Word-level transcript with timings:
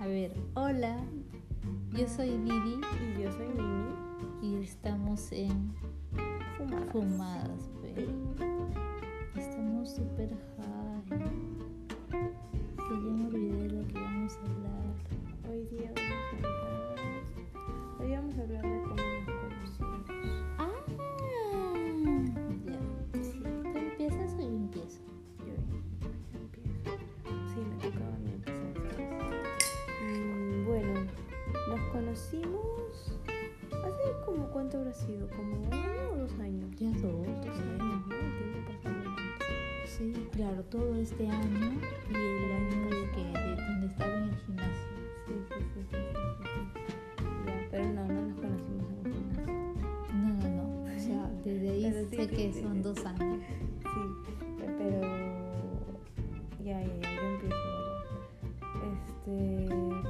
A 0.00 0.06
ver, 0.06 0.32
hola, 0.54 0.96
yo 1.92 2.08
soy 2.08 2.30
Didi. 2.38 2.80
Y 3.16 3.22
yo 3.22 3.32
soy 3.32 3.48
Mimi. 3.48 3.94
Y 4.42 4.62
estamos 4.62 5.30
en 5.32 5.74
Fumadas. 6.92 7.70
Pues. 7.80 8.08
Estamos 9.36 9.94
súper 9.94 10.30
cuánto 34.70 34.78
habrá 34.78 34.92
sido? 34.94 35.28
¿Como 35.30 35.56
un 35.56 35.72
año 35.72 36.12
o 36.12 36.16
dos 36.18 36.32
años? 36.40 36.70
Ya 36.78 36.90
dos, 36.90 37.02
Dos 37.02 37.06
años. 37.26 37.78
¿no? 37.78 38.14
El 38.14 38.36
tiempo 38.36 38.72
volando. 38.88 39.22
Sí, 39.86 40.12
claro, 40.32 40.62
todo 40.70 40.94
este 40.96 41.28
año 41.28 41.72
y 42.10 42.14
el 42.14 42.52
año 42.52 42.84
de 42.88 43.10
que 43.10 43.22
de 43.38 43.56
donde 43.56 43.86
estaba 43.86 44.14
en 44.14 44.22
el 44.24 44.36
gimnasio. 44.36 44.88
Sí, 45.26 45.32
sí, 45.48 45.54
sí, 45.74 45.80
sí, 45.90 45.96
sí, 45.98 45.98
sí. 46.42 46.52
Ya, 47.46 47.68
pero 47.70 47.84
no, 47.92 48.06
no 48.06 48.22
nos 48.22 48.34
conocimos 48.40 48.86
en 48.90 48.96
un 48.96 49.12
gimnasio. 49.12 49.44
No, 50.14 50.28
no, 50.34 50.48
no. 50.56 50.64
O 50.84 50.98
sea, 50.98 51.30
desde 51.44 51.68
ahí 51.70 51.82
sí, 52.10 52.16
sé 52.16 52.28
que 52.28 52.52
son 52.62 52.82
dos 52.82 53.04
años. 53.04 53.38
Sí, 53.82 54.02
pe- 54.58 54.72
pero 54.78 55.00
ya, 56.64 56.80
ya, 56.82 56.96
ya, 56.96 57.14
yo 57.14 57.22
empiezo. 57.28 57.56
¿verdad? 57.56 57.98
Este, 58.92 59.34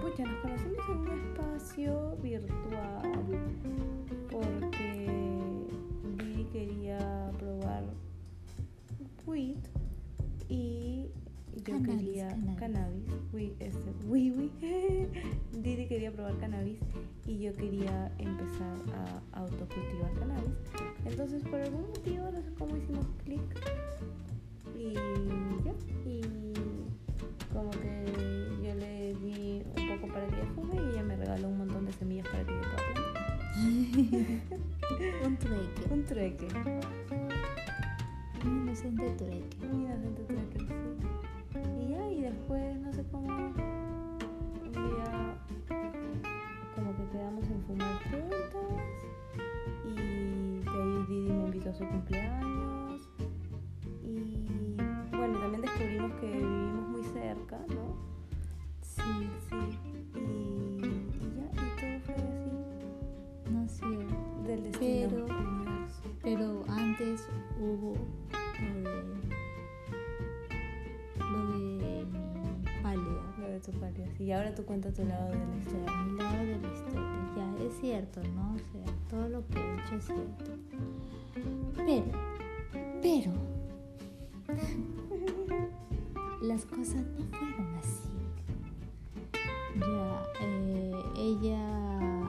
pucha, 0.00 0.22
nos 0.24 0.38
conocimos 0.42 0.84
en 0.88 0.96
un 0.98 1.08
espacio 1.18 2.16
virtual 2.22 3.02
porque 4.30 5.66
Vivi 6.18 6.44
quería 6.52 7.30
probar 7.38 7.84
weed 9.26 9.56
y 10.48 11.06
yo 11.56 11.64
Cannabis, 11.64 11.96
quería 12.06 12.28
cannabis. 12.28 12.58
cannabis, 12.58 13.52
este. 13.60 13.90
Didi 15.52 15.86
quería 15.86 16.12
probar 16.12 16.36
cannabis 16.38 16.78
y 17.26 17.38
yo 17.38 17.54
quería 17.56 18.12
empezar 18.18 18.76
a 18.94 19.38
autocultivar 19.40 20.12
cannabis. 20.14 20.54
Entonces, 21.04 21.42
por 21.44 21.60
algún 21.60 21.82
motivo, 21.88 22.30
no 22.30 22.40
sé 22.42 22.52
cómo 22.58 22.76
hicimos 22.76 23.06
clic 23.24 23.40
Un 35.88 36.04
trueque. 36.04 36.48
Un 38.44 38.62
inocente 38.62 39.10
trueque. 39.16 39.56
Un 39.66 39.80
inocente 39.80 40.22
trueque, 40.24 40.58
sí. 40.58 40.66
Y 41.80 41.88
ya, 41.90 42.10
y 42.10 42.20
después, 42.22 42.80
no 42.80 42.92
sé 42.92 43.04
cómo, 43.10 43.28
un 43.28 44.72
día 44.72 45.36
como 46.74 46.96
que 46.96 47.04
quedamos 47.12 47.44
en 47.48 47.62
fumar 47.62 47.94
juntas 48.04 48.40
y 49.84 50.60
de 50.60 50.70
ahí 50.70 51.04
Didi 51.08 51.32
me 51.32 51.44
invitó 51.44 51.70
a 51.70 51.74
su 51.74 51.86
cumpleaños 51.86 53.08
y 54.04 54.76
bueno, 55.10 55.38
también 55.40 55.62
descubrimos 55.62 56.12
que 56.20 56.26
vivimos 56.26 56.88
muy 56.88 57.04
cerca. 57.04 57.58
Pero 66.30 66.64
antes 66.68 67.26
hubo 67.58 67.96
lo 68.60 68.80
de. 68.82 69.16
lo 71.18 71.40
de 71.58 72.04
mi 72.04 72.82
pálida. 72.84 73.34
Lo 73.40 73.48
de 73.48 73.58
tu 73.58 73.72
pálida, 73.72 74.06
sí, 74.16 74.22
y 74.22 74.30
ahora 74.30 74.54
tú 74.54 74.64
cuentas 74.64 74.94
tu 74.94 75.04
lado 75.04 75.28
de 75.28 75.34
la 75.34 75.56
historia. 75.56 75.92
mi 76.04 76.18
lado 76.18 76.38
de 76.38 76.56
la 76.56 76.72
historia. 76.72 77.32
Ya, 77.36 77.64
es 77.64 77.80
cierto, 77.80 78.22
¿no? 78.22 78.54
O 78.54 78.58
sea, 78.58 78.94
todo 79.08 79.28
lo 79.28 79.44
que 79.48 79.58
he 79.58 79.72
dicho 79.72 79.96
es 79.96 80.04
cierto. 80.04 80.52
Pero, 81.74 82.12
pero, 83.02 83.32
las 86.42 86.64
cosas 86.64 87.02
no 87.18 87.24
fueron 87.36 87.74
así. 87.74 88.08
Ya, 89.80 90.22
eh, 90.42 90.92
ella, 91.16 92.22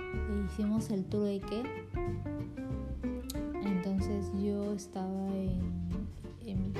eh, 0.00 0.46
hicimos 0.48 0.90
el 0.90 1.04
trueque. 1.04 1.62
Estaba 4.74 5.28
en, 5.34 5.90
en 6.46 6.72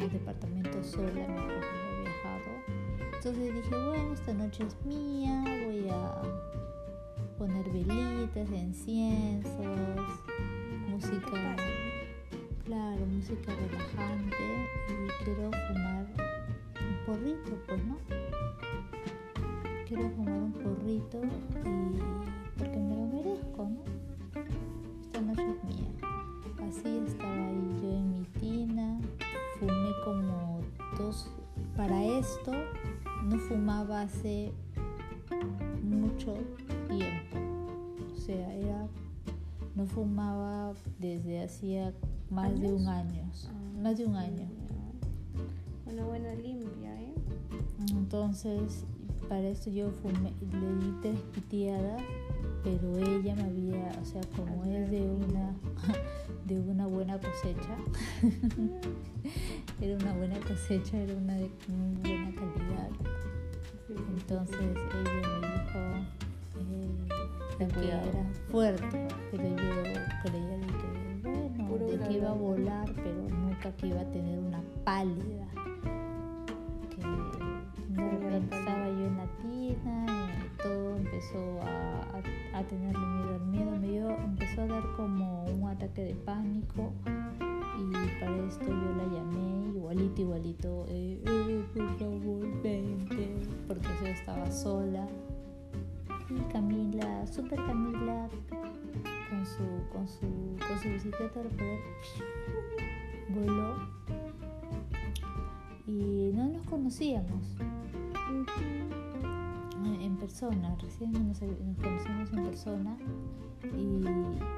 en 0.00 0.12
departamento 0.12 0.82
sola, 0.82 1.12
mi 1.12 1.20
esposo 1.20 1.68
había 1.72 2.00
viajado. 2.02 2.50
Entonces 3.14 3.54
dije, 3.54 3.86
bueno, 3.86 4.12
esta 4.14 4.32
noche 4.32 4.64
es 4.64 4.76
mía, 4.86 5.44
voy 5.66 5.88
a 5.88 6.22
poner 7.38 7.64
velitas, 7.70 8.50
inciensos, 8.50 9.56
música, 10.88 11.56
claro, 12.64 13.06
música 13.06 13.52
relajante 13.54 14.36
y 14.88 15.24
quiero 15.24 15.50
fumar 15.68 16.06
un 16.80 17.06
porrito, 17.06 17.58
pues, 17.66 17.84
¿no? 17.84 17.96
Quiero 19.86 20.08
fumar 20.10 20.34
un 20.34 20.52
porrito 20.52 21.20
y 21.64 22.58
porque 22.58 22.78
me 22.78 22.94
lo 22.96 23.06
merezco, 23.06 23.64
¿no? 23.64 23.99
Esto 32.20 32.52
no 33.24 33.38
fumaba 33.38 34.02
hace 34.02 34.52
mucho 35.82 36.34
tiempo. 36.88 37.38
O 38.14 38.16
sea, 38.20 38.54
era 38.54 38.86
no 39.74 39.86
fumaba 39.86 40.74
desde 40.98 41.42
hacía 41.42 41.94
más 42.30 42.60
de 42.60 42.72
un 42.72 42.86
año. 42.86 43.22
Ah, 43.48 43.80
Más 43.82 43.96
de 43.96 44.04
un 44.04 44.16
año. 44.16 44.46
Una 45.86 46.04
buena 46.04 46.34
limpia, 46.34 47.00
¿eh? 47.00 47.14
Entonces, 47.90 48.84
para 49.28 49.48
esto 49.48 49.70
yo 49.70 49.90
fumé, 49.90 50.32
le 50.52 50.84
di 50.84 50.92
tres 51.00 51.20
piteadas, 51.32 52.02
pero 52.62 52.98
ella 52.98 53.34
me 53.34 53.42
había, 53.42 53.92
o 54.00 54.04
sea, 54.04 54.22
como 54.36 54.64
es 54.64 54.90
de 54.90 55.02
una 55.02 55.54
de 56.46 56.58
una 56.58 56.86
buena 56.86 57.18
cosecha, 57.18 57.76
era 59.80 59.94
una 59.96 60.12
buena 60.14 60.38
cosecha, 60.40 60.98
era 60.98 61.14
una 61.14 61.34
de 61.34 61.50
muy 61.68 61.94
buena 62.02 62.34
calidad. 62.34 62.90
Entonces 63.88 64.58
ella 64.60 65.28
me 65.40 65.46
dijo 65.48 65.78
eh, 67.60 67.68
que 67.68 67.88
era 67.88 68.24
fuerte, 68.50 69.08
pero 69.30 69.44
yo 69.44 69.56
creía 70.22 70.56
de 70.58 70.66
que, 70.66 70.88
bueno, 71.68 71.86
de 71.86 71.96
que 71.98 72.12
iba 72.14 72.30
a 72.30 72.34
volar, 72.34 72.92
pero 72.96 73.28
nunca 73.28 73.72
que 73.76 73.86
iba 73.88 74.00
a 74.00 74.10
tener 74.10 74.38
una 74.38 74.60
pálida. 74.84 75.46
Que 76.90 77.02
pálida. 77.02 78.36
estaba 78.38 78.86
yo 78.88 79.04
en 79.06 79.16
la 79.16 79.26
tina 79.42 80.06
y 80.44 80.62
todo 80.62 80.96
empezó 80.96 81.60
a, 81.62 81.69
a, 82.60 82.68
tenerle 82.68 83.06
miedo. 83.06 83.36
El 83.36 83.46
miedo 83.46 83.70
me 83.70 83.88
dio, 83.88 84.10
empezó 84.10 84.60
a 84.62 84.66
dar 84.66 84.82
como 84.96 85.44
un 85.44 85.68
ataque 85.68 86.02
de 86.02 86.14
pánico 86.14 86.92
y 87.78 87.92
para 88.20 88.36
esto 88.46 88.66
yo 88.66 88.94
la 88.96 89.04
llamé 89.04 89.68
igualito, 89.74 90.20
igualito, 90.20 90.84
eh, 90.88 91.22
eh, 91.24 91.64
porque 93.66 93.88
yo 94.00 94.06
estaba 94.06 94.50
sola. 94.50 95.06
Y 96.28 96.38
Camila, 96.52 97.26
super 97.26 97.56
Camila, 97.56 98.28
con 99.30 99.46
su, 99.46 99.64
con 99.92 100.06
su, 100.06 100.56
con 100.66 100.78
su 100.78 100.90
bicicleta 100.90 101.42
de 101.42 101.48
poder, 101.48 101.80
voló. 103.34 103.74
Y 105.86 106.32
no 106.34 106.50
nos 106.50 106.66
conocíamos 106.66 107.56
persona, 110.20 110.76
recién 110.80 111.12
nos, 111.12 111.40
nos 111.42 111.76
conocimos 111.78 112.32
en 112.32 112.44
persona 112.44 112.96
y, 113.74 114.04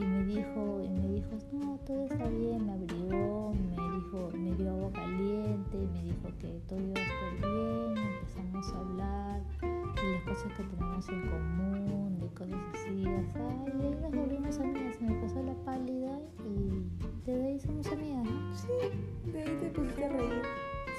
y 0.00 0.04
me 0.04 0.24
dijo, 0.24 0.80
y 0.82 0.88
me 0.88 1.08
dijo, 1.14 1.28
no, 1.52 1.78
todo 1.86 2.04
está 2.06 2.28
bien, 2.28 2.66
me 2.66 2.72
abrigó, 2.72 3.52
me 3.54 3.96
dijo, 3.96 4.30
me 4.36 4.54
dio 4.56 4.70
agua 4.70 4.90
caliente, 4.92 5.88
me 5.92 6.02
dijo 6.04 6.28
que 6.40 6.60
todo 6.68 6.80
iba 6.80 7.00
a 7.00 7.02
estar 7.02 7.50
bien, 7.50 7.96
empezamos 7.98 8.72
a 8.72 8.78
hablar 8.78 9.42
de 9.60 10.12
las 10.12 10.22
cosas 10.24 10.52
que 10.56 10.62
tenemos 10.64 11.08
en 11.08 11.20
común, 11.28 12.18
de 12.20 12.26
cosas 12.34 12.60
así, 12.74 13.02
y 13.02 13.06
ahí 13.06 13.96
nos 14.00 14.10
volvimos 14.12 14.58
amigas, 14.58 14.96
se 14.96 15.04
me 15.04 15.20
pasó 15.22 15.42
la 15.42 15.54
pálida 15.64 16.18
y 16.44 16.82
desde 17.24 17.46
ahí 17.46 17.60
somos 17.60 17.86
amigas, 17.92 18.24
¿no? 18.24 18.54
Sí, 18.54 19.30
de 19.32 19.38
ahí 19.42 19.56
te 19.60 19.70
pusiste 19.70 20.04
a 20.04 20.08
reír. 20.10 20.42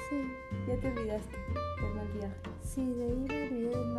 Sí, 0.08 0.16
Ya 0.68 0.78
te 0.78 0.88
olvidaste 0.88 1.36
del 1.82 1.94
mal 1.96 2.08
viaje. 2.12 2.36
sí, 2.60 2.84
de 2.86 3.04
ahí 3.06 3.45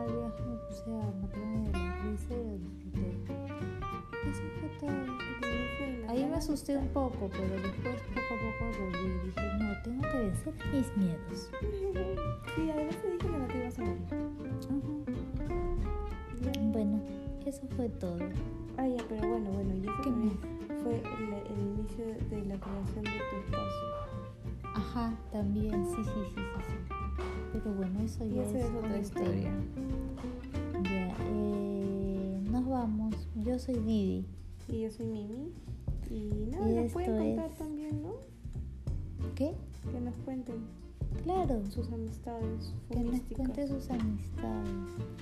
el 0.07 0.13
viaje 0.17 0.43
me 0.43 0.55
puse 0.57 0.83
de 0.85 1.71
la 1.71 1.95
risa 2.03 2.33
y 2.33 2.35
lo 2.37 2.53
disfruté. 2.57 3.07
Eso 4.29 4.43
fue 4.59 4.69
todo. 4.79 5.01
Ahí 6.09 6.25
me 6.25 6.35
asusté 6.35 6.77
un 6.77 6.87
poco, 6.89 7.29
pero 7.29 7.61
después 7.61 8.01
poco 8.13 8.33
a 8.33 8.37
poco 8.59 8.81
volví 8.83 9.05
y 9.05 9.25
dije, 9.27 9.45
no, 9.59 9.67
tengo 9.83 10.01
que 10.01 10.17
vencer 10.17 10.53
mis 10.71 10.97
miedos. 10.97 11.49
sí, 12.55 12.71
además 12.71 12.95
te 13.01 13.07
dije 13.07 13.17
que 13.17 13.37
no 13.37 13.47
te 13.47 13.57
ibas 13.57 13.79
a 13.79 13.81
morir. 13.81 13.97
Bueno, 16.71 17.01
eso 17.45 17.67
fue 17.75 17.89
todo. 17.89 18.19
Ah, 18.77 18.87
ya, 18.87 19.03
pero 19.09 19.27
bueno, 19.27 19.49
bueno, 19.51 19.75
y 19.75 19.81
eso 19.81 20.11
me... 20.11 20.31
fue 20.83 20.95
el, 20.95 21.33
el, 21.33 21.59
inicio 21.59 22.05
de 22.29 22.45
la 22.45 22.59
creación 22.59 23.03
de 23.03 23.11
tu 23.11 23.35
espacio. 23.45 23.87
Ajá, 24.75 25.13
también, 25.31 25.85
sí, 25.87 26.03
sí, 26.03 26.11
sí, 26.13 26.35
sí. 26.35 26.41
sí. 26.87 26.96
Pero 27.63 27.75
bueno, 27.75 27.99
eso 28.01 28.25
ya 28.25 28.43
es, 28.43 28.53
es 28.53 28.65
otra 28.75 28.97
historia. 28.99 29.51
Ya, 30.83 31.15
eh, 31.21 32.39
nos 32.51 32.67
vamos. 32.67 33.27
Yo 33.35 33.57
soy 33.59 33.75
Didi. 33.75 34.25
Y 34.69 34.81
yo 34.81 34.91
soy 34.91 35.05
Mimi. 35.07 35.51
Y 36.09 36.47
nada, 36.51 36.69
Y 36.69 36.75
nos 36.75 36.91
pueden 36.91 37.17
contar 37.35 37.51
es- 37.51 37.57
también, 37.57 38.01
¿no? 38.03 38.13
¿Qué? 39.35 39.53
Que 39.91 39.99
nos 39.99 40.15
cuenten 40.17 40.55
Claro, 41.23 41.61
sus 41.69 41.91
amistades 41.91 42.73
que 42.89 42.95
nos 42.95 43.05
fumísticas. 43.05 43.37
cuente 43.37 43.67
sus 43.67 43.89
amistades. 43.89 44.69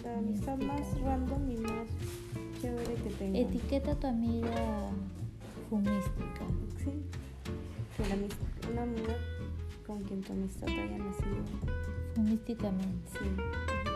La 0.04 0.18
amistad 0.18 0.58
más 0.58 1.02
random 1.02 1.50
y 1.52 1.58
más 1.58 1.88
chévere 2.62 2.94
que 2.96 3.10
tengan. 3.12 3.36
Etiqueta 3.36 3.92
a 3.94 3.96
tu 4.00 4.08
amiga 4.08 4.90
fumística. 5.70 6.46
Sí. 6.84 6.92
Que 7.98 8.10
la 8.10 8.16
amis- 8.16 8.36
una 8.72 8.84
amiga 8.84 9.16
con 9.88 10.04
quien 10.04 10.22
tu 10.22 10.34
amistad 10.34 10.68
haya 10.70 10.98
nacido. 10.98 11.44
Fumísticamente. 12.16 13.12
Sí. 13.12 13.95